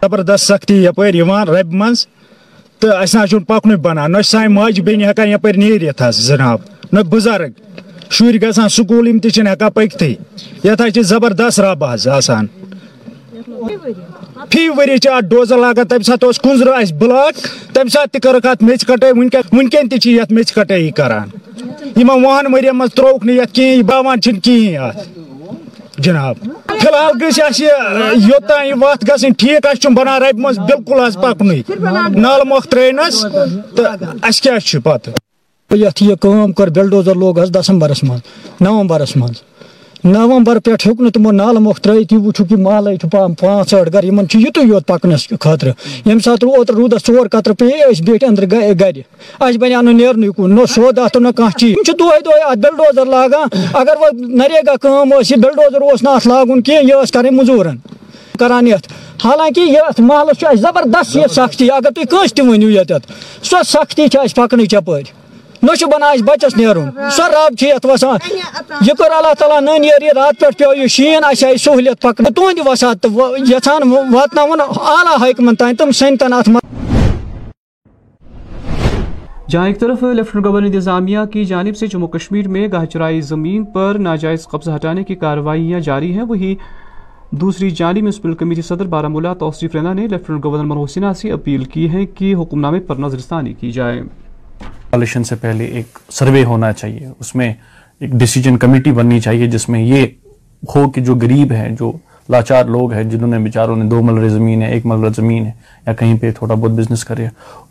زبردست 0.00 0.40
سختی 0.40 0.86
رب 0.88 1.72
منز۔ 1.72 2.06
تو 2.84 2.90
اہم 2.92 3.44
پکن 3.44 3.74
بنان۔ 3.76 4.12
نہ 4.12 4.22
سان 4.24 4.54
ماج 4.54 4.80
بین 4.80 5.04
ہکان 5.04 5.28
یپر 5.28 5.54
نیرت 5.56 6.02
جناب۔ 6.18 6.58
نہ 6.92 7.00
بزرگ۔ 7.00 7.50
شر 8.10 8.36
گھان 8.40 8.68
سکول 8.68 9.18
تم 9.18 9.18
تک 9.18 9.62
پکت 9.74 10.02
یہ 10.64 11.02
زبردست 11.02 11.60
رب 11.60 11.84
حض 11.84 12.08
آسان۔ 12.08 12.46
فی 14.50 14.68
وری 14.68 15.08
ات 15.08 15.24
ڈوزر 15.30 15.58
لاگان، 15.58 15.86
تمہ 15.86 16.02
سات 16.02 16.24
کنزر 16.42 16.66
اس 16.66 16.92
بلاک، 16.92 17.48
تمہ 17.74 17.88
سات 17.88 18.12
تہ 18.12 18.18
کرک 18.18 18.46
ات 18.46 18.62
میچ 18.62 18.86
کٹائی 18.86 19.12
ونکین 19.52 19.88
تہ 19.88 20.08
یہ 20.08 20.22
میچ 20.30 20.52
کٹائی 20.52 20.90
کران۔ 20.90 21.28
یمن 21.96 22.24
وہن 22.24 22.54
ورین 22.54 22.78
مز 22.78 22.94
تروک 22.94 23.26
نی 23.26 23.32
یہ 23.32 23.54
کہین 23.54 23.82
باوان 23.82 24.20
کہین 24.20 24.76
ات 24.76 24.96
جناب۔ 25.98 26.36
فلحال 26.66 26.94
الحال 26.94 27.20
گھس 27.20 27.60
یوتان 27.60 28.66
یہ 28.66 28.74
وت 28.74 29.06
گھن 29.06 29.32
ٹھیک 29.32 29.66
اس 29.66 29.86
بنان 29.86 30.22
رب 30.22 30.38
مز 30.38 30.58
بالکل 30.58 31.00
حس 31.00 31.14
پکن 31.14 32.20
نال 32.22 32.40
مخ 32.46 32.66
ترینس 32.68 33.24
تو 33.76 33.82
اس 34.22 34.40
کیا 34.40 34.78
پتہ؟ 34.84 35.10
یتھ 35.70 36.02
یہ 36.02 36.14
کٲم 36.14 36.52
کر 36.52 36.68
بلڈوزر 36.68 37.14
لوگ 37.14 37.40
حس 37.40 37.50
دسمبرس 37.50 38.02
من 38.04 38.18
نومبرس 38.60 39.16
من 39.16 39.32
نومبر 40.04 40.58
پہ 40.64 40.70
ہوں 40.70 41.02
نا 41.02 41.08
تمو 41.14 41.30
نالہ 41.32 41.58
مۄکھ 41.58 41.80
ترٲیِتھ 41.80 42.12
یہِ 42.12 42.20
وٕچھُکھ 42.22 42.52
یہِ 42.52 42.60
محلے 42.60 42.96
چھُ 42.96 43.08
پانٛژھ 43.10 43.74
ٲٹھ 43.74 43.92
گرٕ 43.92 44.04
یِمن 44.04 44.28
چھُ 44.28 44.64
یوت 44.64 44.86
پکنس 44.86 45.26
خٲطرٕ 45.28 45.72
ییٚمہِ 46.06 46.22
ساتہٕ 46.24 46.56
اوترٕ 46.56 46.76
روٗدس 46.76 47.06
ژور 47.06 47.26
قطرٕ 47.32 47.54
پیٚیہِ 47.58 47.82
أسۍ 47.90 48.04
بیٖٹھۍ 48.04 48.28
أنٛدرٕ 48.28 48.74
گرِ 48.80 49.00
اَسہِ 49.40 49.58
بنیٛاو 49.60 49.82
نہٕ 49.82 49.94
نیرنُے 49.94 50.28
کُن 50.36 50.54
نہ 50.54 50.64
سیوٚد 50.74 50.98
اَتھ 50.98 51.16
نہ 51.16 51.28
کانٛہہ 51.36 51.58
چیٖز 51.58 51.70
یِم 51.70 51.82
چھِ 51.86 51.98
دۄہے 51.98 52.20
دۄہے 52.24 52.42
اَتھ 52.50 53.08
لاگان 53.08 53.48
اگر 53.80 53.96
وۄنۍ 54.00 54.36
نریگا 54.40 54.76
کٲم 54.82 55.14
ٲس 55.20 55.30
یہِ 55.30 55.38
بِلڈوزر 55.44 55.82
اوس 55.82 56.02
نہٕ 56.02 56.14
اَتھ 56.14 56.28
لاگُن 56.28 56.62
کینٛہہ 56.62 56.84
یہِ 56.84 57.02
ٲس 57.02 57.12
کَرٕنۍ 57.12 57.76
کران 58.38 58.66
یتھ 58.66 58.92
حالانکہ 59.24 59.60
یتھ 59.60 60.00
محلس 60.00 60.38
چھُ 60.38 60.46
اَسہِ 60.46 60.60
زبردست 60.60 61.16
یہِ 61.16 61.30
سختی۔ 61.30 61.70
اگر 61.70 61.90
تُہۍ 61.90 62.06
کٲنٛسہِ 62.10 62.36
تہِ 62.36 62.46
ؤنِو 62.46 62.70
ییٚتٮ۪تھ 62.70 63.12
سۄ 63.42 63.62
سختی 63.66 64.08
چھِ 64.08 64.18
اَسہِ 64.20 64.34
پکنٕچ 64.34 64.74
نہ 65.64 65.74
چھُ 65.74 65.86
بنان 65.92 66.24
بچس 66.24 66.56
نیرُن۔ 66.56 66.90
سۄ 67.16 67.28
رب 67.28 67.56
چھِ 67.58 67.68
یتھ 67.68 67.86
وسان۔ 67.86 68.18
یہِ 68.80 68.96
کوٚر 68.98 69.10
اللہ 69.10 69.32
تعالیٰ 69.38 69.60
نٔنیر 69.60 70.02
یہِ 70.02 70.10
رات 70.16 70.40
پٮ۪ٹھ 70.40 70.56
پیوٚو 70.58 70.74
یہِ 70.74 70.88
شیٖن، 70.88 71.24
اَسہِ 71.24 71.44
آیہِ 71.44 71.58
سہوٗلیت 71.58 72.02
پکن 72.02 72.24
تُہنٛدِ 72.24 72.60
وسات 72.66 73.02
تہٕ 73.02 73.38
یژھان 73.48 73.82
واتناوُن 74.14 74.60
اعلیٰ 74.60 75.16
حٲکمن 75.22 75.54
تانۍ 75.54 75.74
تِم 75.78 75.90
سٔنتن 75.90 76.32
اتھ 76.32 76.48
منٛز 76.48 76.72
جہاں 79.48 79.66
ایک 79.66 79.80
طرف 79.80 80.02
لیفٹنٹ 80.02 80.44
گورنر 80.44 80.66
انتظامیہ 80.66 81.18
کی 81.32 81.44
جانب 81.44 81.76
سے 81.76 81.86
جموں 81.86 82.08
کشمیر 82.08 82.48
میں 82.48 82.68
گاہچرائی 82.72 83.20
زمین 83.20 83.64
پر 83.64 83.96
ناجائز 83.98 84.44
قبضہ 84.44 84.70
ہٹانے 84.70 85.04
کی 85.04 85.14
کارروائیاں 85.14 85.80
جاری 85.80 86.12
ہیں، 86.12 86.22
وہی 86.22 86.54
دوسری 87.30 87.70
جانب 87.70 87.98
میونسپل 87.98 88.34
کمیٹی 88.34 88.62
صدر 88.62 88.84
بارہ 88.84 89.08
ملا 89.08 89.34
توصیف 89.34 89.74
رینا 89.74 89.92
نے 89.92 90.06
لیفٹنٹ 90.06 90.44
گورنر 90.44 90.64
منوج 90.64 90.90
سنہا 90.90 91.14
سے 91.14 91.32
اپیل 91.32 91.64
کی 91.64 91.92
ہے 91.92 92.06
کہ 92.06 92.34
حکم 92.34 92.60
نامے 92.60 92.80
پر 92.80 92.96
نظر 92.96 93.18
ثانی 93.18 93.52
کی 93.52 93.72
جائے۔ 93.72 94.02
پالیشن 94.94 95.24
سے 95.24 95.34
پہلے 95.34 95.64
ایک 95.64 95.98
سروے 96.10 96.44
ہونا 96.44 96.72
چاہیے۔ 96.72 97.08
اس 97.20 97.34
میں 97.34 97.54
ایک 98.00 98.10
ڈیسیجن 98.10 98.56
کمیٹی 98.56 98.92
بننی 98.92 99.20
چاہیے 99.20 99.46
جس 99.46 99.68
میں 99.68 99.80
یہ 99.80 100.06
ہو 100.74 100.90
کہ 100.90 101.00
جو 101.00 101.14
غریب 101.14 101.52
ہیں، 101.52 101.68
جو 101.68 101.92
لاچار 102.28 102.64
لوگ 102.64 102.92
ہیں، 102.92 103.04
جنہوں 103.04 103.28
نے 103.28 103.38
بیچاروں 103.38 103.76
نے 103.76 103.84
دو 103.84 104.02
ملر 104.02 104.28
زمین 104.28 104.62
ہے 104.62 104.66
ایک 104.66 104.86
ملر 104.86 105.08
زمین 105.16 105.46
ہے 105.46 105.50
یا 105.86 105.92
کہیں 105.92 106.18
پہ 106.18 106.30
تھوڑا 106.38 106.54
بہت 106.54 106.70
بزنس 106.70 107.04
کرے 107.04 107.26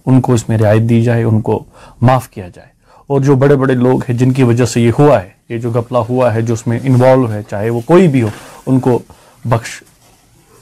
ان 0.05 0.21
کو 0.21 0.33
اس 0.33 0.49
میں 0.49 0.57
رعایت 0.57 0.81
دی 0.81 1.01
جائے، 1.01 1.23
ان 1.23 1.41
کو 1.41 1.63
معاف 2.01 2.29
کیا 2.29 2.47
جائے۔ 2.55 2.67
اور 3.07 3.21
جو 3.21 3.35
بڑے 3.35 3.55
بڑے 3.55 3.73
لوگ 3.73 3.99
ہیں 4.09 4.17
جن 4.17 4.31
کی 4.31 4.43
وجہ 4.43 4.65
سے 4.65 4.81
یہ 4.81 4.91
ہوا 4.99 5.23
ہے، 5.23 5.29
یہ 5.49 5.57
جو 5.57 5.71
گپلا 5.71 5.99
ہوا 5.99 6.33
ہے، 6.33 6.41
جو 6.41 6.53
اس 6.53 6.67
میں 6.67 6.79
انوالو 6.83 7.31
ہے، 7.31 7.41
چاہے 7.49 7.69
وہ 7.69 7.79
کوئی 7.85 8.07
بھی 8.07 8.21
ہو، 8.21 8.29
ان 8.65 8.79
کو 8.79 8.99
بخش، 9.45 9.83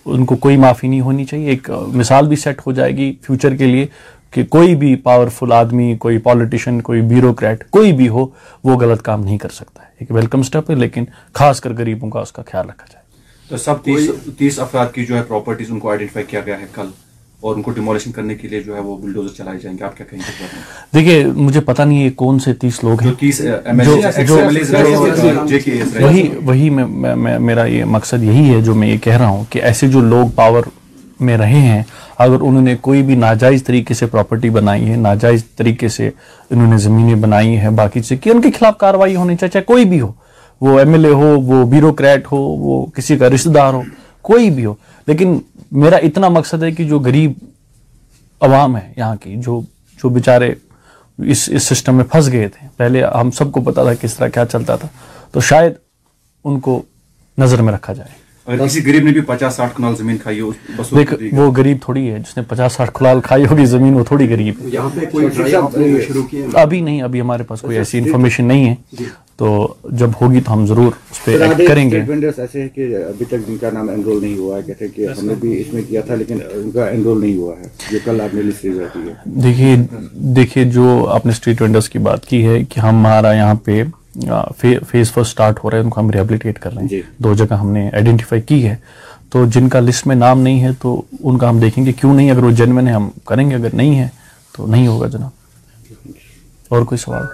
ان 0.06 0.25
کو 0.25 0.36
کوئی 0.36 0.58
معافی 0.58 0.88
نہیں 0.88 1.01
ہونی 1.01 1.25
چاہیے۔ 1.25 1.50
ایک 1.50 1.70
مثال 1.88 2.27
بھی 2.27 2.36
سیٹ 2.36 2.62
ہو 2.68 2.72
جائے 2.72 2.98
گی 2.98 3.15
فیوچر 3.22 3.56
کے 3.56 3.65
لیے۔ 3.65 3.86
کہ 4.31 4.43
کوئی 4.43 4.75
بھی 4.75 4.95
پاورفل 4.95 5.51
آدمی 5.51 5.95
کوئی 5.95 6.17
پالیٹیشین 6.17 6.81
کوئی 6.81 7.01
بیوروکریٹ 7.01 7.69
کوئی 7.69 7.93
بھی 7.93 8.07
ہو 8.09 8.25
وہ 8.63 8.75
غلط 8.75 9.01
کام 9.01 9.23
نہیں 9.23 9.38
کر 9.38 9.50
سکتا 9.50 9.83
ہے۔ 9.83 9.88
ایک 10.00 10.11
ویلکم 10.11 10.43
سٹیپ 10.43 10.69
ہے 10.71 10.75
لیکن 10.75 11.05
خاص 11.33 11.61
کر 11.61 11.73
غریبوں 11.73 12.09
کا 12.09 12.19
اس 12.19 12.31
کا 12.31 12.41
خیال 12.51 12.69
رکھا 12.69 12.85
جائے۔ 12.91 13.01
تو 13.50 13.57
سب 13.57 13.83
تیس 13.83 14.09
تیس 14.38 14.59
افراد 14.59 14.85
کی 14.93 15.05
جو 15.05 15.17
ہے 15.17 15.21
پراپرٹیز 15.23 15.71
ان 15.71 15.79
کو 15.79 15.89
آئیڈینٹیفائی 15.89 16.25
کیا 16.29 16.39
گیا 16.45 16.59
ہے 16.59 16.65
کل 16.75 16.88
اور 17.41 17.55
ان 17.55 17.61
کو 17.61 17.71
ڈیمولیشن 17.71 18.11
کرنے 18.11 18.35
کے 18.35 18.47
لیے 18.47 18.59
جو 18.59 18.75
ہے 18.75 18.79
وہ 18.79 18.97
بلڈوزر 18.97 19.35
چلائے 19.38 19.59
جائیں 19.59 19.77
گے 19.77 19.83
آپ 19.83 19.97
کیا 19.97 20.05
کہیں 20.09 20.19
گے؟ 20.19 20.45
دیکھیے 20.93 21.25
مجھے 21.25 21.59
پتہ 21.59 21.81
نہیں 21.81 22.03
ہے 22.03 22.09
کون 22.09 22.39
سے 22.39 22.53
تیس 22.53 22.83
لوگ 22.83 23.03
ہیں۔ 23.03 23.13
وہی 26.01 26.29
وہی 26.45 26.69
میرا 27.39 27.65
یہ 27.65 27.85
مقصد 27.85 28.23
یہی 28.23 28.53
ہے 28.53 28.61
جو 28.61 28.75
میں 28.75 28.88
یہ 28.88 28.97
کہہ 28.97 29.17
رہا 29.17 29.27
ہوں 29.27 29.43
کہ 29.50 29.59
ایسے 29.59 29.88
جو 29.88 30.00
لوگ 30.00 30.27
پاور 30.35 30.63
میں 31.21 31.37
رہے 31.37 31.59
ہیں، 31.59 31.83
اگر 32.17 32.41
انہوں 32.41 32.61
نے 32.61 32.75
کوئی 32.81 33.01
بھی 33.01 33.15
ناجائز 33.15 33.63
طریقے 33.63 33.93
سے 33.93 34.05
پراپرٹی 34.05 34.49
بنائی 34.49 34.89
ہے، 34.89 34.95
ناجائز 34.95 35.45
طریقے 35.55 35.87
سے 35.87 36.09
انہوں 36.49 36.67
نے 36.67 36.77
زمینیں 36.77 37.15
بنائی 37.15 37.57
ہیں، 37.57 37.69
باقی 37.69 38.01
سے 38.01 38.17
کہ 38.17 38.29
ان 38.29 38.41
کے 38.41 38.51
خلاف 38.51 38.77
کاروائی 38.77 39.15
ہونی 39.15 39.35
چاہیے، 39.35 39.51
چاہے 39.51 39.63
کوئی 39.63 39.85
بھی 39.85 40.01
ہو، 40.01 40.11
وہ 40.61 40.79
ایم 40.79 40.93
ایل 40.93 41.05
اے 41.05 41.11
ہو، 41.11 41.39
وہ 41.41 41.65
بیوروکریٹ 41.65 42.31
ہو، 42.31 42.37
وہ 42.37 42.85
کسی 42.85 43.17
کا 43.17 43.29
رشتہ 43.29 43.49
دار 43.49 43.73
ہو، 43.73 43.81
کوئی 44.21 44.49
بھی 44.49 44.65
ہو۔ 44.65 44.73
لیکن 45.07 45.39
میرا 45.71 45.95
اتنا 45.95 46.29
مقصد 46.29 46.63
ہے 46.63 46.71
کہ 46.71 46.83
جو 46.83 46.99
غریب 46.99 47.31
عوام 48.41 48.77
ہے 48.77 48.93
یہاں 48.97 49.15
کی، 49.15 49.35
جو 49.35 49.61
جو 50.03 50.09
بیچارے 50.09 50.53
اس 51.17 51.49
اس 51.53 51.63
سسٹم 51.63 51.95
میں 51.95 52.05
پھنس 52.05 52.31
گئے 52.31 52.47
تھے۔ 52.47 52.67
پہلے 52.77 53.03
ہم 53.03 53.31
سب 53.31 53.51
کو 53.51 53.61
پتا 53.61 53.83
تھا 53.83 53.93
کس 53.93 54.13
طرح 54.13 54.27
کیا 54.27 54.45
چلتا 54.45 54.75
تھا، 54.75 54.87
تو 55.31 55.41
شاید 55.41 55.73
ان 56.43 56.59
کو 56.59 56.81
نظر 57.37 57.61
میں 57.61 57.73
رکھا 57.73 57.93
جائے۔ 57.93 58.30
اگر 58.45 58.65
کسی 58.65 58.79
غریب 58.86 59.03
نے 59.03 59.12
بھی 59.12 59.21
پچاس 59.21 59.55
ساٹھ 59.55 59.77
کنال 59.77 59.95
زمین 59.95 60.17
کھائی 60.17 60.39
ہو 60.39 60.51
دیکھ 60.91 61.13
وہ 61.33 61.51
غریب 61.51 61.77
تھوڑی 61.81 62.12
ہے 62.12 62.19
جس 62.19 62.38
نے 62.38 62.43
پچاس 62.48 62.74
ساٹھ 62.74 62.91
کنال 62.93 63.21
کھائی 63.21 63.45
ہوگی 63.45 63.65
زمین 63.65 63.93
وہ 63.93 64.03
تھوڑی 64.03 64.33
غریب 64.33 64.55
ہے۔ 64.62 66.45
ابھی 66.53 66.81
نہیں 66.81 67.01
ابھی 67.01 67.21
ہمارے 67.21 67.43
پاس 67.43 67.62
کوئی 67.62 67.77
ایسی 67.77 67.98
انفارمیشن 67.98 68.45
نہیں 68.45 68.69
ہے۔ 68.69 69.03
تو 69.38 69.74
جب 69.91 70.10
ہوگی 70.21 70.41
تو 70.41 70.53
ہم 70.53 70.65
ضرور 70.65 70.91
اس 71.12 71.25
پہ 71.25 71.38
ایکٹ 71.38 71.62
کریں 71.67 71.91
گے۔ 71.91 72.01
ایسے 72.38 72.62
ہے 72.62 72.69
کہ 72.69 72.95
ابھی 72.95 73.25
تک 73.25 73.48
جن 73.48 73.57
کا 73.57 73.69
نام 73.74 73.89
انرول 73.89 74.21
نہیں 74.21 74.38
ہوا 74.38 74.57
ہے 74.57 74.62
کہتے 74.62 74.86
ہیں 74.86 74.95
کہ 74.95 75.07
ہم 75.07 75.27
نے 75.27 75.33
بھی 75.39 75.62
اس 75.62 75.74
میں 75.74 75.81
کیا 75.89 76.01
تھا 76.01 76.15
لیکن 76.15 76.38
ان 76.51 76.71
کا 76.71 76.88
انرول 76.89 77.21
نہیں 77.21 77.38
ہوا 77.38 77.53
ہے۔ 77.60 77.67
جو 77.91 77.98
کل 78.05 78.21
آپ 78.21 78.36
نے 78.36 78.41
لسٹ 78.41 78.63
جاتی 78.63 79.00
ہے۔ 79.00 79.13
دیکھیے 79.25 79.75
دیکھیے 80.13 80.63
جو 80.63 81.07
آپ 81.10 81.25
نے 81.25 81.31
اسٹریٹ 81.31 81.62
وینڈرس 81.62 81.89
کی 81.89 82.00
بات 82.00 82.25
کی 82.25 82.48
ہے 82.48 82.63
کہ 82.63 82.79
ہمارا 82.79 83.33
یہاں 83.33 83.55
پہ 83.55 83.83
فیز 84.88 85.12
فرسٹ 85.12 85.32
سٹارٹ 85.32 85.63
ہو 85.63 85.70
رہا 85.70 85.77
ہے 85.77 85.84
ان 85.84 85.89
کو 85.89 86.00
ہم 86.00 86.10
ریبلیٹیٹ 86.10 86.60
کر 86.60 86.74
رہے 86.74 86.82
ہیں۔ 86.82 86.89
دو 87.18 87.34
جگہ 87.34 87.53
ہم 87.53 87.72
نے 87.72 87.89
آئیڈینٹیفائی 87.94 88.41
کی 88.41 88.68
ہے۔ 88.68 88.75
تو 89.30 89.46
جن 89.46 89.70
کا 89.70 89.80
لسٹ 89.80 90.08
میں 90.08 90.15
نام 90.15 90.41
نہیں 90.41 90.63
ہے 90.63 90.70
تو 90.82 91.01
ان 91.24 91.38
کا 91.38 91.50
ہم 91.50 91.60
دیکھیں 91.60 91.86
گے۔ 91.86 91.94
کیوں 91.94 92.13
نہیں؟ 92.13 92.32
اگر 92.32 92.44
وہ 92.44 92.51
جنمن 92.51 92.88
ہے 92.88 92.94
ہم 92.94 93.10
کریں 93.25 93.50
گے۔ 93.50 93.56
اگر 93.56 93.68
نہیں 93.74 94.00
ہے 94.00 94.08
تو 94.58 94.68
نہیں 94.68 94.88
ہوگا 94.88 95.08
جناب۔ 95.08 95.30
اور 96.70 96.82
کوئی 96.82 96.98
سوال؟ 96.98 97.25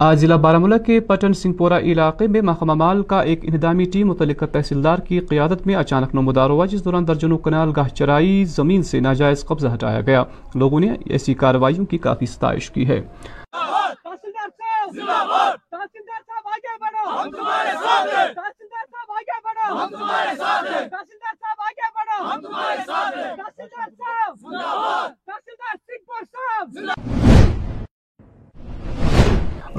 آج 0.00 0.18
ضلع 0.20 0.36
بارہ 0.36 0.78
کے 0.86 1.00
پٹن 1.00 1.32
سنگھ 1.32 1.56
پورہ 1.56 1.78
علاقے 1.82 2.26
میں 2.26 2.40
محکمہ 2.40 2.74
مال 2.74 3.02
کا 3.02 3.20
ایک 3.20 3.40
انہدامی 3.42 3.84
ٹیم 3.84 4.08
متعلقہ 4.08 4.44
تحصیلدار 4.44 4.98
کی 4.98 5.18
قیادت 5.20 5.66
میں 5.66 5.74
اچانک 5.74 6.14
نمودار 6.14 6.50
ہوا 6.50 6.66
جس 6.66 6.84
دوران 6.84 7.08
درجنوں 7.08 7.38
کنال 7.38 7.72
گاہ 7.76 7.88
چرائی 7.88 8.44
زمین 8.44 8.82
سے 8.82 9.00
ناجائز 9.00 9.44
قبضہ 9.44 9.68
ہٹایا 9.74 10.00
گیا۔ 10.00 10.22
لوگوں 10.54 10.80
نے 10.80 10.96
ایسی 11.10 11.34
کارروائیوں 11.34 11.86
کی 11.86 11.98
کافی 11.98 12.26
ستائش 12.26 12.70
کی 12.70 12.88
ہے۔ 12.88 13.00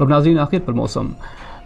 اور 0.00 0.08
ناظرین 0.08 0.38
آخر 0.38 0.58
پر 0.64 0.72
موسم۔ 0.72 1.08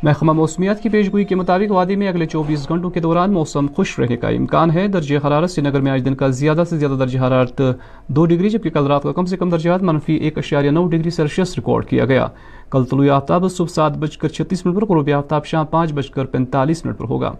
محکمہ 0.02 0.32
موسمیات 0.32 0.82
کی 0.82 0.88
پیشگوئی 0.88 1.24
کے 1.24 1.34
مطابق 1.34 1.72
وادی 1.72 1.96
میں 1.96 2.08
اگلے 2.08 2.26
چوبیس 2.26 2.68
گھنٹوں 2.68 2.90
کے 2.90 3.00
دوران 3.00 3.32
موسم 3.32 3.66
خوش 3.76 3.98
رہنے 3.98 4.16
کا 4.16 4.28
امکان 4.28 4.70
ہے۔ 4.70 4.88
درجہ 4.88 5.26
حرارت 5.26 5.50
سری 5.50 5.68
نگر 5.68 5.80
میں 5.80 5.92
آج 5.92 6.02
دن 6.04 6.14
کا 6.14 6.28
زیادہ 6.28 6.62
سے 6.70 6.78
زیادہ 6.78 6.92
درجہ 6.92 7.18
حرارت 7.18 7.62
دو 8.08 8.26
ڈگری، 8.26 8.48
جبکہ 8.48 8.70
کل 8.70 8.86
رات 8.86 9.02
کا 9.02 9.12
کم 9.12 9.24
سے 9.24 9.36
کم 9.36 9.50
درجات 9.50 9.82
منفی 9.82 10.14
ایک 10.14 10.38
اشاریہ 10.38 10.70
نو 10.70 10.86
ڈگری 10.86 11.10
سیلسیس 11.10 11.56
ریکارڈ 11.56 11.86
کیا 11.86 12.04
گیا۔ 12.04 12.26
کل 12.70 12.84
طلوع 12.84 13.10
آفتاب 13.10 13.44
صبح 13.50 13.66
سات 13.66 13.98
بج 13.98 14.18
کر 14.18 14.28
چھتیس 14.28 14.66
منٹ 14.66 14.76
پر، 14.76 14.86
غروب 14.86 15.10
آفتاب 15.16 15.44
شام 15.44 15.66
پانچ 15.66 15.92
بج 15.92 16.10
کر 16.10 16.24
پینتالیس 16.24 16.86
منٹ 16.86 16.98
پر 16.98 17.04
ہوگا۔ 17.04 17.32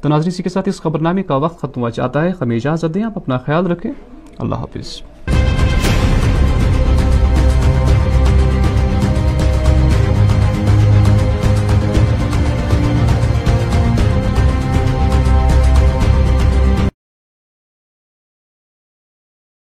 تو 0.00 0.08
ناظرین، 0.08 0.28
اسی 0.28 0.42
کے 0.42 0.48
ساتھ 0.48 0.68
اس 0.68 0.80
خبرنامے 0.80 1.22
کا 1.22 1.36
وقت 1.36 1.58
ختم 1.58 1.80
ہوا 1.80 1.90
چاہتا 1.90 2.24
ہے۔ 2.24 2.32
ہمیں 2.40 2.56
اجازت 2.56 2.94
دیں 2.94 3.02
آپ 3.02 3.12
اپنا 3.16 3.38
خیال 3.38 3.66
رکھیں۔ 3.66 3.92
اللہ 4.38 4.54
حافظ۔ 4.54 5.02